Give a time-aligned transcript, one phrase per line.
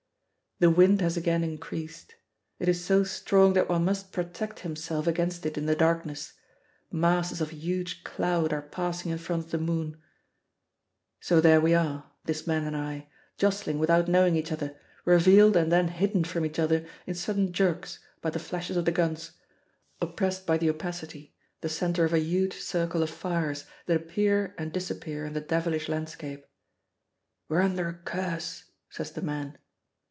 [0.59, 2.13] The wind has again increased;
[2.59, 6.33] it is so strong that one must protect himself against it in the darkness;
[6.91, 9.99] masses of huge cloud are passing in front of the moon.
[11.19, 13.09] So there we are, this man and I,
[13.39, 17.97] jostling without knowing each other, revealed and then hidden from each other in sudden jerks
[18.21, 19.31] by the flashes of the guns,
[19.99, 24.71] oppressed by the opacity, the center of a huge circle of fires that appear and
[24.71, 26.45] disappear in the devilish landscape.
[27.49, 29.57] "We're under a curse," says the man.